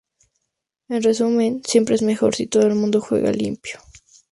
[0.89, 3.79] En resumen, siempre es mejor si todo el mundo "juega limpio".